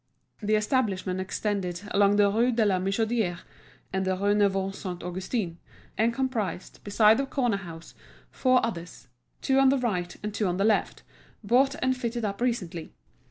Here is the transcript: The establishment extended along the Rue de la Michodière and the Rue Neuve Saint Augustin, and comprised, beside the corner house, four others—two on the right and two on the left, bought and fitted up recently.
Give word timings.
The 0.41 0.55
establishment 0.55 1.19
extended 1.19 1.81
along 1.91 2.15
the 2.15 2.31
Rue 2.31 2.51
de 2.51 2.65
la 2.65 2.79
Michodière 2.79 3.41
and 3.93 4.03
the 4.03 4.17
Rue 4.17 4.33
Neuve 4.33 4.73
Saint 4.73 5.03
Augustin, 5.03 5.59
and 5.95 6.11
comprised, 6.11 6.83
beside 6.83 7.19
the 7.19 7.27
corner 7.27 7.57
house, 7.57 7.93
four 8.31 8.65
others—two 8.65 9.59
on 9.59 9.69
the 9.69 9.77
right 9.77 10.17
and 10.23 10.33
two 10.33 10.47
on 10.47 10.57
the 10.57 10.65
left, 10.65 11.03
bought 11.43 11.75
and 11.83 11.95
fitted 11.95 12.25
up 12.25 12.41
recently. 12.41 12.95